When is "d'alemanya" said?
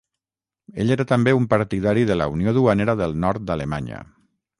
3.51-4.01